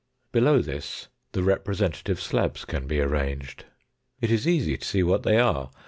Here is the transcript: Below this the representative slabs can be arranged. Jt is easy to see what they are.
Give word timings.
Below 0.31 0.63
this 0.63 1.09
the 1.33 1.43
representative 1.43 2.19
slabs 2.19 2.65
can 2.65 2.87
be 2.87 2.99
arranged. 2.99 3.65
Jt 4.23 4.29
is 4.31 4.47
easy 4.47 4.75
to 4.77 4.83
see 4.87 5.03
what 5.03 5.21
they 5.21 5.37
are. 5.37 5.69